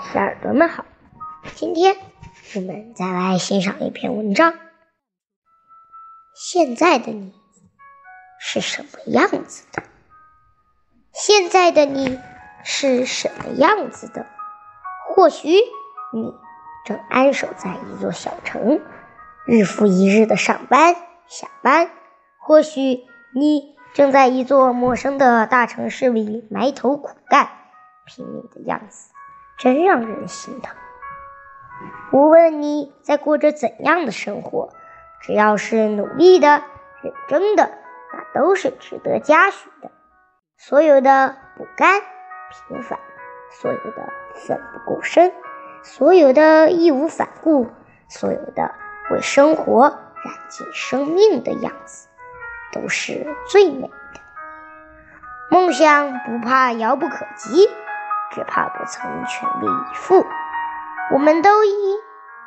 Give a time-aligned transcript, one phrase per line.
[0.00, 0.84] 小耳朵们好，
[1.56, 1.96] 今天
[2.54, 4.54] 我们再来欣赏一篇文章。
[6.34, 7.34] 现在的你
[8.38, 9.82] 是什么样子的？
[11.12, 12.18] 现在的你
[12.62, 14.26] 是什么样子的？
[15.08, 15.48] 或许
[16.12, 16.32] 你
[16.84, 18.80] 正安守在一座小城，
[19.46, 20.94] 日复一日的上班
[21.26, 21.88] 下班；
[22.38, 23.04] 或许
[23.34, 27.50] 你正在一座陌生的大城市里埋头苦干。
[28.06, 29.10] 拼命的样子，
[29.58, 30.76] 真让人心疼。
[32.12, 34.70] 无论你在过着怎样的生活，
[35.20, 36.62] 只要是努力的、
[37.02, 37.70] 认真的，
[38.12, 39.90] 那都是值得嘉许的。
[40.56, 42.00] 所有的不甘、
[42.68, 42.98] 平凡，
[43.50, 45.32] 所有的奋不顾身，
[45.82, 47.68] 所有的义无反顾，
[48.08, 48.74] 所有的
[49.10, 52.08] 为生活燃尽生命的样子，
[52.72, 54.20] 都是最美的。
[55.50, 57.68] 梦想不怕遥不可及。
[58.38, 60.24] 只怕不曾全力以赴。
[61.12, 61.98] 我们都因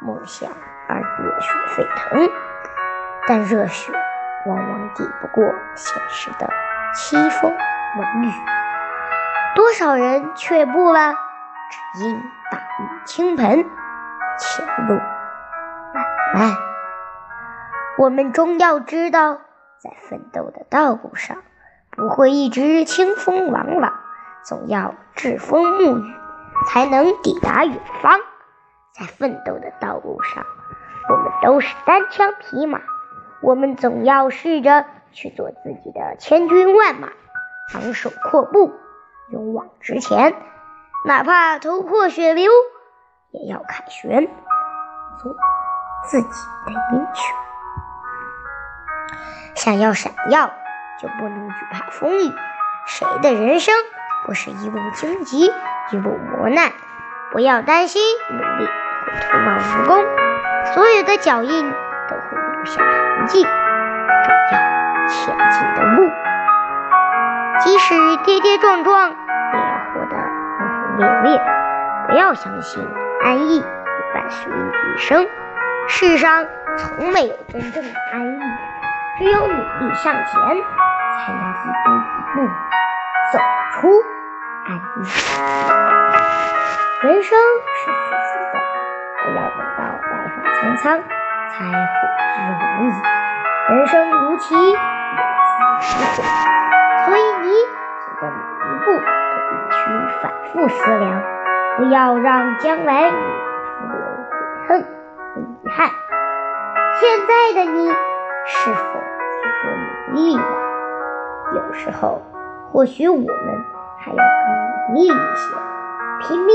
[0.00, 0.50] 梦想
[0.88, 2.30] 而热血沸腾，
[3.28, 3.92] 但热血
[4.46, 6.48] 往往抵不过现实的
[6.94, 8.32] 凄风冷雨。
[9.54, 11.12] 多少人却步了，
[11.92, 12.16] 只因
[12.50, 13.66] 大雨倾盆，
[14.38, 14.94] 前路
[15.92, 16.04] 漫
[16.34, 16.56] 漫。
[17.98, 19.34] 我们终要知道，
[19.78, 21.36] 在奋斗的道路上，
[21.90, 24.00] 不会一直清风朗朗。
[24.44, 26.14] 总要栉风沐雨，
[26.68, 28.20] 才能抵达远方。
[28.92, 30.44] 在奋斗的道路上，
[31.08, 32.80] 我们都是单枪匹马。
[33.42, 37.08] 我们总要试着去做自己的千军万马，
[37.74, 38.72] 昂首阔步，
[39.30, 40.34] 勇往直前。
[41.06, 42.50] 哪怕头破血流，
[43.30, 44.26] 也要凯旋，
[45.18, 45.34] 做
[46.06, 46.28] 自己
[46.66, 47.36] 的英雄。
[49.54, 50.50] 想要闪耀，
[51.00, 52.32] 就不能惧怕风雨。
[52.86, 53.74] 谁的人生？
[54.24, 55.52] 不是一路荆棘，
[55.92, 56.72] 一路磨难。
[57.30, 60.04] 不要担心努力会徒劳无功，
[60.72, 61.70] 所有的脚印
[62.08, 63.50] 都会留下痕迹，照
[64.52, 66.10] 耀前进的路。
[67.60, 67.94] 即使
[68.24, 69.14] 跌跌撞撞，也
[69.58, 71.40] 要活得轰轰烈烈。
[72.08, 72.82] 不要相信
[73.22, 73.66] 安逸会
[74.14, 75.26] 伴随你一生，
[75.86, 76.46] 世上
[76.78, 78.40] 从没有真正的安逸，
[79.18, 82.52] 只有努力向前，才能一步一步
[83.32, 83.38] 走
[83.72, 84.13] 出。
[90.64, 90.98] 苍苍
[91.50, 91.76] 才悔
[92.32, 92.90] 之晚矣。
[93.68, 95.52] 人生如棋，有死
[96.00, 96.24] 有悔，
[97.04, 97.52] 所以你
[98.00, 98.32] 走的每
[98.64, 99.82] 一步都必须
[100.22, 101.04] 反复思量，
[101.76, 103.16] 不要让将来你
[103.90, 103.94] 留
[104.30, 104.32] 悔
[104.68, 105.90] 恨和遗憾。
[106.94, 107.90] 现在的你
[108.46, 110.42] 是否足够努力呢？
[111.54, 112.22] 有时候，
[112.72, 113.26] 或许我们。
[113.96, 114.22] 还要更
[114.92, 115.44] 努力一些，
[116.20, 116.50] 拼命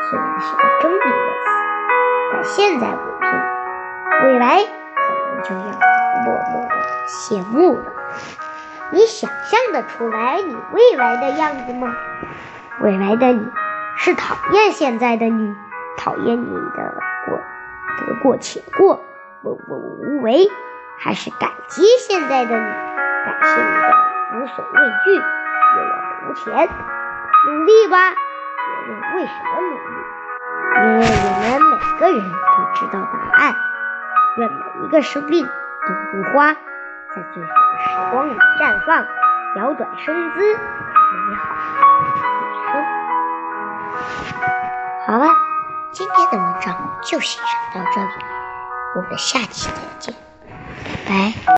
[0.00, 1.47] 虽然是个狰狞的词，
[2.32, 3.28] 但现在不拼，
[4.24, 4.70] 未来可
[5.34, 5.62] 能就要
[6.24, 6.74] 默默的
[7.06, 7.92] 谢幕了。
[8.90, 11.94] 你想象得出来你未来的样子吗？
[12.80, 13.46] 未来的你
[13.96, 15.54] 是讨厌现在的你，
[15.96, 16.94] 讨厌你的
[17.26, 19.02] 过得过且过，
[19.42, 20.48] 默默无为，
[20.98, 22.72] 还是感激现在的你，
[23.24, 23.94] 感谢你的
[24.34, 25.18] 无所畏惧？
[25.74, 25.90] 就要
[26.30, 26.68] 无前，
[27.46, 28.14] 努力吧！
[28.14, 29.92] 别问为什么努力，
[30.76, 31.02] 因为
[31.78, 32.36] 每个人都
[32.74, 33.54] 知道答案。
[34.36, 35.50] 愿每一个生命都
[36.12, 39.06] 如花，在最好的时光里绽放，
[39.56, 42.84] 摇转身姿，美好一生。
[45.06, 45.34] 好了，
[45.90, 48.10] 今天的文章就欣赏到这里，
[48.94, 50.14] 我们下期再见，
[51.06, 51.57] 拜拜。